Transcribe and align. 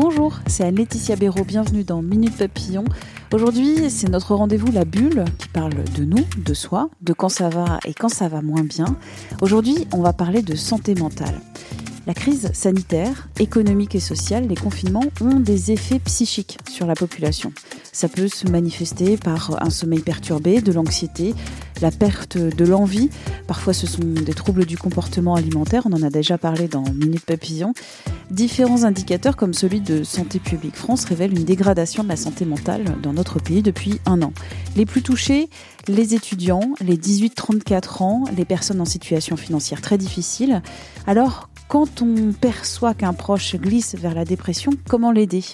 Bonjour, 0.00 0.38
c'est 0.46 0.62
Anne-Laetitia 0.62 1.16
Béraud, 1.16 1.42
bienvenue 1.42 1.82
dans 1.82 2.02
Minute 2.02 2.36
Papillon. 2.36 2.84
Aujourd'hui, 3.32 3.90
c'est 3.90 4.08
notre 4.08 4.36
rendez-vous 4.36 4.70
La 4.70 4.84
Bulle 4.84 5.24
qui 5.38 5.48
parle 5.48 5.74
de 5.96 6.04
nous, 6.04 6.24
de 6.36 6.54
soi, 6.54 6.88
de 7.00 7.12
quand 7.12 7.28
ça 7.28 7.48
va 7.48 7.80
et 7.84 7.94
quand 7.94 8.08
ça 8.08 8.28
va 8.28 8.40
moins 8.40 8.62
bien. 8.62 8.96
Aujourd'hui, 9.40 9.88
on 9.92 10.00
va 10.00 10.12
parler 10.12 10.42
de 10.42 10.54
santé 10.54 10.94
mentale. 10.94 11.40
La 12.06 12.14
crise 12.14 12.48
sanitaire, 12.54 13.28
économique 13.40 13.96
et 13.96 14.00
sociale, 14.00 14.46
les 14.46 14.54
confinements 14.54 15.04
ont 15.20 15.40
des 15.40 15.72
effets 15.72 15.98
psychiques 15.98 16.58
sur 16.70 16.86
la 16.86 16.94
population. 16.94 17.52
Ça 17.92 18.08
peut 18.08 18.28
se 18.28 18.46
manifester 18.46 19.16
par 19.16 19.60
un 19.60 19.70
sommeil 19.70 20.00
perturbé, 20.00 20.60
de 20.60 20.70
l'anxiété, 20.70 21.34
la 21.82 21.90
perte 21.90 22.38
de 22.38 22.64
l'envie. 22.64 23.10
Parfois, 23.48 23.72
ce 23.72 23.88
sont 23.88 24.04
des 24.04 24.32
troubles 24.32 24.64
du 24.64 24.78
comportement 24.78 25.34
alimentaire. 25.34 25.82
On 25.86 25.92
en 25.92 26.02
a 26.04 26.08
déjà 26.08 26.38
parlé 26.38 26.68
dans 26.68 26.84
Minute 26.94 27.26
Papillon. 27.26 27.74
Différents 28.30 28.84
indicateurs 28.84 29.36
comme 29.36 29.54
celui 29.54 29.80
de 29.80 30.04
Santé 30.04 30.38
publique 30.38 30.76
France 30.76 31.06
révèlent 31.06 31.32
une 31.32 31.44
dégradation 31.44 32.04
de 32.04 32.08
la 32.08 32.16
santé 32.16 32.44
mentale 32.44 32.84
dans 33.02 33.14
notre 33.14 33.40
pays 33.40 33.62
depuis 33.62 34.00
un 34.04 34.20
an. 34.20 34.34
Les 34.76 34.84
plus 34.84 35.02
touchés, 35.02 35.48
les 35.88 36.14
étudiants, 36.14 36.74
les 36.80 36.98
18-34 36.98 38.02
ans, 38.02 38.24
les 38.36 38.44
personnes 38.44 38.82
en 38.82 38.84
situation 38.84 39.36
financière 39.36 39.80
très 39.80 39.96
difficile. 39.96 40.62
Alors, 41.06 41.48
quand 41.68 42.02
on 42.02 42.32
perçoit 42.32 42.92
qu'un 42.92 43.14
proche 43.14 43.56
glisse 43.56 43.94
vers 43.94 44.14
la 44.14 44.26
dépression, 44.26 44.72
comment 44.88 45.10
l'aider? 45.10 45.44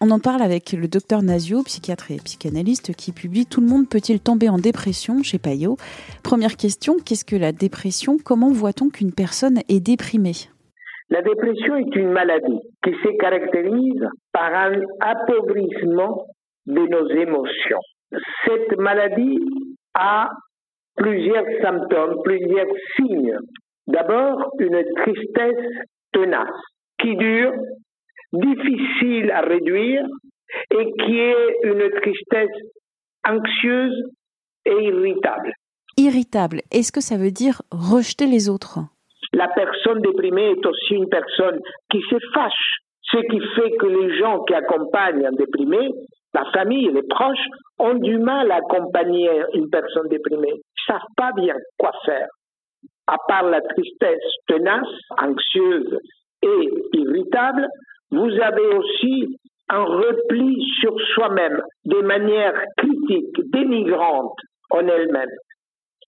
On 0.00 0.10
en 0.12 0.20
parle 0.20 0.42
avec 0.42 0.72
le 0.72 0.86
docteur 0.86 1.22
Nazio, 1.22 1.64
psychiatre 1.64 2.12
et 2.12 2.16
psychanalyste, 2.16 2.94
qui 2.94 3.10
publie 3.10 3.46
Tout 3.46 3.60
le 3.60 3.66
monde 3.66 3.88
peut-il 3.88 4.20
tomber 4.20 4.48
en 4.48 4.58
dépression 4.58 5.22
chez 5.24 5.38
Payot 5.38 5.78
Première 6.22 6.56
question, 6.56 6.96
qu'est-ce 7.04 7.24
que 7.24 7.36
la 7.36 7.50
dépression? 7.52 8.18
Comment 8.22 8.52
voit-on 8.52 8.88
qu'une 8.88 9.12
personne 9.12 9.62
est 9.68 9.80
déprimée? 9.80 10.36
La 11.10 11.22
dépression 11.22 11.76
est 11.76 11.96
une 11.96 12.12
maladie 12.12 12.60
qui 12.84 12.92
se 12.92 13.16
caractérise 13.18 14.06
par 14.32 14.54
un 14.54 14.80
appauvrissement 15.00 16.24
de 16.66 16.80
nos 16.80 17.08
émotions. 17.08 17.80
Cette 18.46 18.78
maladie 18.78 19.38
a 19.94 20.28
plusieurs 20.96 21.46
symptômes, 21.62 22.22
plusieurs 22.22 22.68
signes. 22.96 23.36
D'abord, 23.88 24.52
une 24.60 24.82
tristesse 24.98 25.84
tenace 26.12 26.60
qui 27.00 27.16
dure, 27.16 27.52
difficile 28.32 29.32
à 29.32 29.40
réduire 29.40 30.04
et 30.70 30.92
qui 31.02 31.18
est 31.18 31.56
une 31.64 31.90
tristesse 32.02 32.56
anxieuse 33.26 34.00
et 34.64 34.84
irritable. 34.84 35.52
Irritable, 35.96 36.60
est-ce 36.70 36.92
que 36.92 37.00
ça 37.00 37.16
veut 37.16 37.32
dire 37.32 37.62
rejeter 37.72 38.26
les 38.26 38.48
autres? 38.48 38.78
La 39.32 39.48
personne 39.48 39.79
déprimée 39.96 40.50
est 40.52 40.66
aussi 40.66 40.94
une 40.94 41.08
personne 41.08 41.58
qui 41.90 42.00
se 42.02 42.16
fâche, 42.32 42.78
ce 43.02 43.18
qui 43.18 43.40
fait 43.54 43.70
que 43.76 43.86
les 43.86 44.18
gens 44.18 44.42
qui 44.44 44.54
accompagnent 44.54 45.26
un 45.26 45.32
déprimé, 45.32 45.90
la 46.32 46.44
famille, 46.52 46.90
les 46.92 47.02
proches, 47.08 47.46
ont 47.78 47.94
du 47.94 48.18
mal 48.18 48.50
à 48.52 48.56
accompagner 48.56 49.30
une 49.54 49.68
personne 49.68 50.08
déprimée. 50.08 50.52
Ils 50.52 50.92
ne 50.92 50.94
savent 50.94 51.08
pas 51.16 51.32
bien 51.34 51.56
quoi 51.76 51.92
faire 52.04 52.28
à 53.10 53.16
part 53.26 53.50
la 53.50 53.60
tristesse 53.60 54.22
tenace, 54.46 54.86
anxieuse 55.18 55.98
et 56.42 56.68
irritable, 56.92 57.66
vous 58.10 58.30
avez 58.40 58.66
aussi 58.76 59.26
un 59.68 59.84
repli 59.84 60.62
sur 60.80 60.94
soi-même 61.14 61.60
de 61.84 62.00
manière 62.02 62.54
critique, 62.76 63.50
dénigrante 63.52 64.36
en 64.70 64.86
elle-même. 64.86 65.30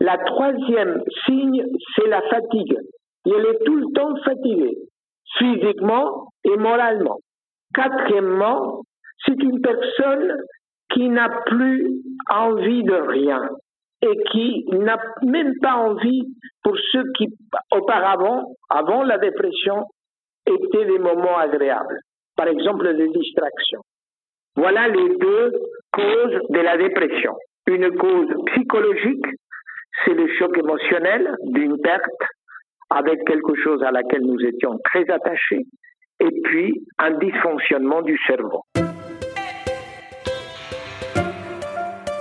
La 0.00 0.16
troisième 0.18 1.02
signe, 1.26 1.64
c'est 1.94 2.08
la 2.08 2.22
fatigue. 2.22 2.76
Elle 3.26 3.46
est 3.46 3.64
tout 3.64 3.76
le 3.76 3.92
temps 3.94 4.14
fatiguée, 4.24 4.76
physiquement 5.36 6.28
et 6.44 6.56
moralement. 6.56 7.18
Quatrièmement, 7.74 8.82
c'est 9.26 9.42
une 9.42 9.60
personne 9.60 10.36
qui 10.90 11.08
n'a 11.08 11.28
plus 11.46 12.00
envie 12.30 12.82
de 12.82 12.94
rien 12.94 13.40
et 14.00 14.16
qui 14.30 14.64
n'a 14.72 14.96
même 15.22 15.52
pas 15.60 15.74
envie 15.74 16.22
pour 16.62 16.76
ceux 16.92 17.04
qui 17.16 17.26
auparavant, 17.72 18.44
avant 18.70 19.02
la 19.02 19.18
dépression, 19.18 19.84
étaient 20.46 20.86
des 20.86 20.98
moments 20.98 21.36
agréables. 21.36 21.98
Par 22.36 22.48
exemple, 22.48 22.88
les 22.88 23.08
distractions. 23.08 23.80
Voilà 24.56 24.88
les 24.88 25.16
deux 25.16 25.52
causes 25.92 26.38
de 26.50 26.58
la 26.58 26.76
dépression. 26.76 27.34
Une 27.66 27.96
cause 27.96 28.28
psychologique, 28.46 29.26
c'est 30.04 30.14
le 30.14 30.28
choc 30.38 30.56
émotionnel 30.56 31.34
d'une 31.44 31.78
perte 31.80 32.04
avec 32.90 33.24
quelque 33.26 33.54
chose 33.62 33.82
à 33.82 33.90
laquelle 33.90 34.22
nous 34.22 34.40
étions 34.44 34.78
très 34.84 35.08
attachés, 35.10 35.66
et 36.20 36.40
puis 36.44 36.84
un 36.98 37.10
dysfonctionnement 37.18 38.02
du 38.02 38.16
cerveau. 38.26 38.62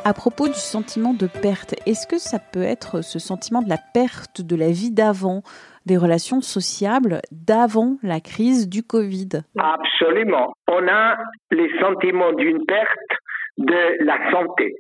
À 0.06 0.14
propos 0.14 0.48
du 0.48 0.54
sentiment 0.54 1.14
de 1.14 1.28
perte, 1.28 1.76
est-ce 1.86 2.08
que 2.08 2.18
ça 2.18 2.40
peut 2.40 2.64
être 2.64 3.02
ce 3.02 3.20
sentiment 3.20 3.62
de 3.62 3.68
la 3.68 3.76
perte 3.94 4.42
de 4.42 4.56
la 4.56 4.68
vie 4.68 4.90
d'avant, 4.90 5.42
des 5.86 5.98
relations 5.98 6.40
sociables 6.40 7.20
d'avant 7.32 7.98
la 8.04 8.22
crise 8.22 8.70
du 8.70 8.84
Covid? 8.84 9.44
Absolument. 9.60 10.54
On 10.70 10.88
a 10.88 11.18
les 11.52 11.70
sentiments 11.82 12.32
d'une 12.32 12.66
perte 12.66 13.12
de 13.58 14.06
la 14.06 14.32
santé. 14.32 14.76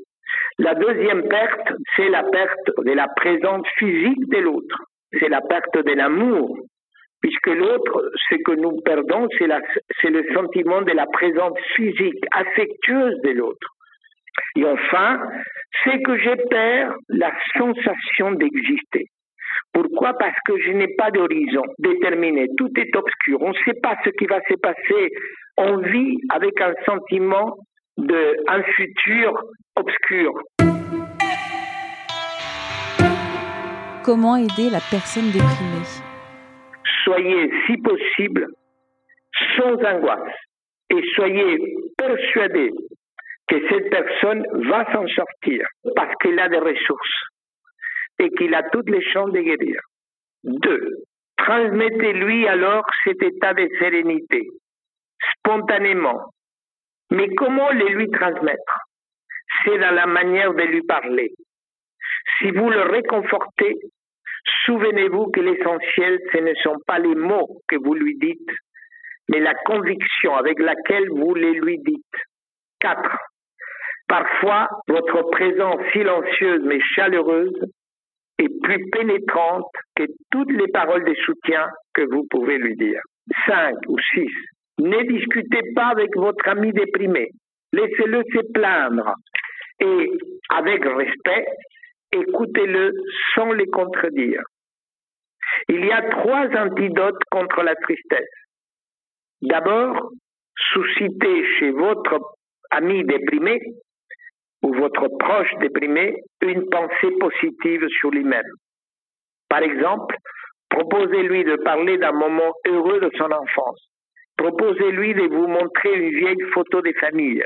La 0.59 0.75
deuxième 0.75 1.27
perte, 1.27 1.73
c'est 1.97 2.07
la 2.07 2.23
perte 2.23 2.71
de 2.85 2.93
la 2.93 3.07
présence 3.15 3.67
physique 3.77 4.29
de 4.29 4.37
l'autre. 4.37 4.77
C'est 5.13 5.29
la 5.29 5.41
perte 5.41 5.77
de 5.77 5.93
l'amour. 5.93 6.57
Puisque 7.21 7.47
l'autre, 7.47 8.11
ce 8.29 8.35
que 8.35 8.51
nous 8.51 8.79
perdons, 8.85 9.27
c'est 9.39 10.09
le 10.09 10.23
sentiment 10.33 10.81
de 10.81 10.91
la 10.91 11.05
présence 11.07 11.57
physique, 11.75 12.23
affectueuse 12.31 13.19
de 13.23 13.31
l'autre. 13.31 13.67
Et 14.55 14.65
enfin, 14.65 15.19
c'est 15.83 16.01
que 16.03 16.17
je 16.17 16.47
perds 16.49 16.93
la 17.09 17.31
sensation 17.57 18.31
d'exister. 18.33 19.05
Pourquoi? 19.73 20.13
Parce 20.13 20.37
que 20.45 20.59
je 20.59 20.71
n'ai 20.71 20.93
pas 20.95 21.11
d'horizon 21.11 21.63
déterminé. 21.79 22.47
Tout 22.57 22.69
est 22.77 22.95
obscur. 22.95 23.41
On 23.41 23.49
ne 23.49 23.57
sait 23.65 23.79
pas 23.81 23.95
ce 24.03 24.09
qui 24.11 24.25
va 24.25 24.39
se 24.47 24.55
passer. 24.55 25.09
On 25.57 25.77
vit 25.77 26.17
avec 26.29 26.59
un 26.61 26.73
sentiment 26.85 27.57
d'un 27.97 28.63
futur 28.75 29.33
obscur. 29.75 30.33
Comment 34.07 34.37
aider 34.37 34.69
la 34.69 34.79
personne 34.79 35.31
déprimée 35.31 35.83
Soyez, 37.03 37.51
si 37.65 37.75
possible, 37.75 38.47
sans 39.57 39.73
angoisse 39.83 40.33
et 40.89 41.01
soyez 41.13 41.57
persuadés 41.97 42.71
que 43.49 43.67
cette 43.67 43.89
personne 43.89 44.45
va 44.69 44.85
s'en 44.93 45.05
sortir 45.07 45.67
parce 45.93 46.15
qu'il 46.21 46.39
a 46.39 46.47
des 46.47 46.57
ressources 46.57 47.19
et 48.19 48.29
qu'il 48.29 48.55
a 48.55 48.63
toutes 48.71 48.89
les 48.89 49.03
chances 49.11 49.33
de 49.33 49.41
guérir. 49.41 49.81
Deux, 50.45 50.87
transmettez-lui 51.35 52.47
alors 52.47 52.85
cet 53.03 53.21
état 53.21 53.53
de 53.55 53.67
sérénité, 53.77 54.47
spontanément. 55.35 56.29
Mais 57.11 57.27
comment 57.35 57.71
le 57.71 57.89
lui 57.89 58.09
transmettre? 58.09 58.79
C'est 59.65 59.77
dans 59.77 59.93
la 59.93 60.05
manière 60.05 60.53
de 60.53 60.63
lui 60.63 60.83
parler. 60.83 61.33
Si 62.39 62.51
vous 62.51 62.69
le 62.69 62.83
réconfortez, 62.83 63.73
souvenez-vous 64.65 65.31
que 65.31 65.41
l'essentiel, 65.41 66.19
ce 66.31 66.37
ne 66.37 66.53
sont 66.63 66.77
pas 66.85 66.99
les 66.99 67.15
mots 67.15 67.61
que 67.67 67.75
vous 67.75 67.93
lui 67.93 68.15
dites, 68.17 68.51
mais 69.29 69.39
la 69.39 69.53
conviction 69.65 70.35
avec 70.35 70.59
laquelle 70.59 71.07
vous 71.09 71.33
les 71.35 71.53
lui 71.53 71.77
dites. 71.79 72.03
Quatre, 72.79 73.17
Parfois, 74.07 74.69
votre 74.87 75.29
présence 75.31 75.81
silencieuse 75.91 76.61
mais 76.63 76.79
chaleureuse 76.95 77.59
est 78.39 78.61
plus 78.63 78.89
pénétrante 78.91 79.69
que 79.95 80.03
toutes 80.31 80.51
les 80.51 80.67
paroles 80.71 81.03
de 81.03 81.13
soutien 81.25 81.67
que 81.93 82.03
vous 82.11 82.25
pouvez 82.29 82.57
lui 82.57 82.75
dire. 82.75 83.01
Cinq 83.45 83.75
ou 83.87 83.97
six. 84.13 84.31
Ne 84.79 85.01
discutez 85.07 85.59
pas 85.75 85.87
avec 85.87 86.15
votre 86.15 86.47
ami 86.47 86.71
déprimé. 86.71 87.29
Laissez-le 87.73 88.23
se 88.33 88.51
plaindre. 88.53 89.13
Et 89.81 90.09
avec 90.51 90.85
respect, 90.85 91.45
écoutez-le 92.11 92.93
sans 93.35 93.51
les 93.53 93.67
contredire. 93.67 94.41
Il 95.69 95.85
y 95.85 95.91
a 95.91 96.01
trois 96.09 96.47
antidotes 96.55 97.23
contre 97.31 97.63
la 97.63 97.75
tristesse. 97.75 98.29
D'abord, 99.41 100.11
susciter 100.73 101.45
chez 101.57 101.71
votre 101.71 102.19
ami 102.71 103.03
déprimé 103.03 103.59
ou 104.63 104.73
votre 104.73 105.07
proche 105.19 105.53
déprimé 105.59 106.15
une 106.41 106.67
pensée 106.69 107.11
positive 107.19 107.87
sur 107.99 108.11
lui-même. 108.11 108.49
Par 109.49 109.61
exemple, 109.61 110.15
proposez-lui 110.69 111.43
de 111.43 111.55
parler 111.63 111.97
d'un 111.97 112.11
moment 112.11 112.53
heureux 112.65 112.99
de 112.99 113.11
son 113.17 113.31
enfance. 113.31 113.87
Proposez-lui 114.37 115.13
de 115.13 115.27
vous 115.33 115.47
montrer 115.47 115.93
une 115.93 116.09
vieille 116.09 116.51
photo 116.53 116.81
des 116.81 116.93
familles. 116.93 117.43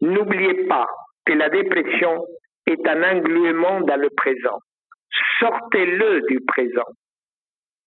N'oubliez 0.00 0.66
pas 0.66 0.86
que 1.24 1.32
la 1.32 1.48
dépression 1.48 2.24
est 2.66 2.88
un 2.88 3.02
engluement 3.02 3.80
dans 3.80 4.00
le 4.00 4.08
présent. 4.16 4.58
Sortez-le 5.40 6.20
du 6.28 6.40
présent. 6.46 6.90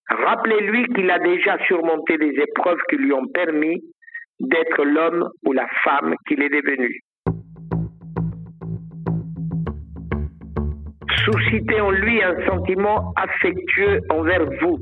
Rappelez-lui 0.10 0.86
qu'il 0.96 1.10
a 1.12 1.20
déjà 1.20 1.58
surmonté 1.66 2.18
des 2.18 2.34
épreuves 2.42 2.80
qui 2.90 2.96
lui 2.96 3.14
ont 3.14 3.28
permis 3.34 3.82
d'être 4.40 4.84
l'homme 4.84 5.30
ou 5.46 5.54
la 5.54 5.68
femme 5.84 6.16
qu'il 6.28 6.42
est 6.42 6.50
devenu. 6.50 7.00
Suscitez 11.26 11.82
en 11.82 11.92
lui 11.92 12.24
un 12.24 12.46
sentiment 12.48 13.14
affectueux 13.16 14.00
envers 14.10 14.46
vous. 14.62 14.80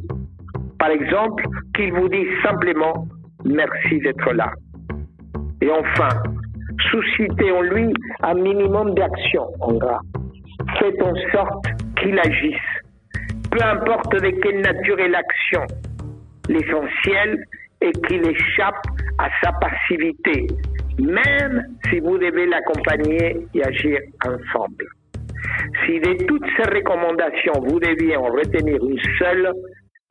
Par 0.79 0.91
exemple, 0.91 1.43
qu'il 1.75 1.91
vous 1.91 2.07
dise 2.07 2.29
simplement 2.43 3.07
merci 3.43 3.97
d'être 3.99 4.31
là. 4.33 4.51
Et 5.61 5.71
enfin, 5.71 6.09
suscitez 6.91 7.51
en 7.51 7.61
lui 7.61 7.93
un 8.23 8.33
minimum 8.35 8.93
d'action 8.93 9.47
en 9.59 9.73
gras. 9.73 10.01
Faites 10.79 11.01
en 11.01 11.15
sorte 11.31 11.65
qu'il 11.99 12.17
agisse. 12.19 12.55
Peu 13.51 13.63
importe 13.63 14.11
de 14.13 14.29
quelle 14.41 14.61
nature 14.61 14.99
est 14.99 15.07
l'action, 15.07 15.63
l'essentiel 16.49 17.43
est 17.81 18.07
qu'il 18.07 18.27
échappe 18.27 18.81
à 19.19 19.29
sa 19.41 19.51
passivité, 19.53 20.47
même 20.99 21.63
si 21.89 21.99
vous 21.99 22.17
devez 22.17 22.45
l'accompagner 22.45 23.37
et 23.53 23.63
agir 23.63 23.99
ensemble. 24.25 24.85
Si 25.85 25.99
de 25.99 26.25
toutes 26.25 26.45
ces 26.57 26.69
recommandations 26.69 27.53
vous 27.67 27.79
deviez 27.79 28.17
en 28.17 28.25
retenir 28.25 28.83
une 28.83 28.99
seule, 29.17 29.51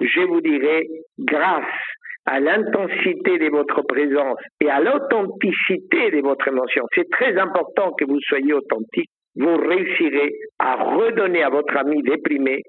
je 0.00 0.20
vous 0.20 0.40
dirais, 0.40 0.86
grâce 1.18 1.64
à 2.26 2.40
l'intensité 2.40 3.38
de 3.38 3.50
votre 3.50 3.82
présence 3.82 4.38
et 4.60 4.68
à 4.68 4.80
l'authenticité 4.80 6.10
de 6.10 6.22
votre 6.22 6.48
émotion, 6.48 6.84
c'est 6.94 7.08
très 7.10 7.38
important 7.38 7.92
que 7.98 8.04
vous 8.04 8.20
soyez 8.20 8.52
authentique, 8.52 9.08
vous 9.36 9.56
réussirez 9.56 10.32
à 10.58 10.96
redonner 10.96 11.42
à 11.42 11.50
votre 11.50 11.76
ami 11.76 12.02
déprimé 12.02 12.62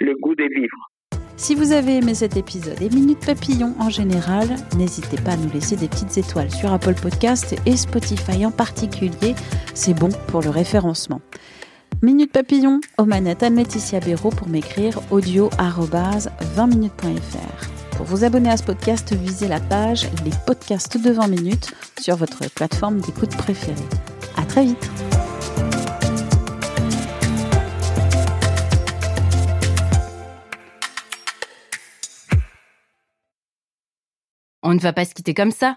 le 0.00 0.14
goût 0.16 0.34
de 0.34 0.44
vivre. 0.44 0.90
Si 1.36 1.56
vous 1.56 1.72
avez 1.72 1.96
aimé 1.96 2.14
cet 2.14 2.36
épisode 2.36 2.80
et 2.80 2.94
Minute 2.94 3.26
Papillon 3.26 3.74
en 3.80 3.90
général, 3.90 4.46
n'hésitez 4.78 5.20
pas 5.20 5.32
à 5.32 5.36
nous 5.36 5.52
laisser 5.52 5.74
des 5.74 5.88
petites 5.88 6.16
étoiles 6.16 6.50
sur 6.50 6.72
Apple 6.72 6.94
Podcast 6.94 7.60
et 7.66 7.76
Spotify 7.76 8.46
en 8.46 8.52
particulier. 8.52 9.34
C'est 9.74 9.98
bon 9.98 10.10
pour 10.30 10.42
le 10.42 10.50
référencement. 10.50 11.20
Minute 12.02 12.32
Papillon, 12.32 12.80
aux 12.98 13.04
manettes 13.04 13.42
Anne-Laetitia 13.42 14.00
Béraud 14.00 14.30
pour 14.30 14.48
m'écrire 14.48 15.00
audio 15.10 15.48
20minutes.fr. 15.48 17.73
Pour 17.96 18.06
vous 18.06 18.24
abonner 18.24 18.50
à 18.50 18.56
ce 18.56 18.64
podcast, 18.64 19.12
visez 19.14 19.48
la 19.48 19.60
page 19.60 20.08
Les 20.24 20.32
podcasts 20.46 20.98
de 20.98 21.10
20 21.10 21.28
minutes 21.28 21.72
sur 22.00 22.16
votre 22.16 22.50
plateforme 22.50 23.00
d'écoute 23.00 23.36
préférée. 23.36 23.76
À 24.36 24.44
très 24.44 24.64
vite! 24.64 24.90
On 34.62 34.74
ne 34.74 34.80
va 34.80 34.92
pas 34.92 35.04
se 35.04 35.14
quitter 35.14 35.34
comme 35.34 35.52
ça. 35.52 35.76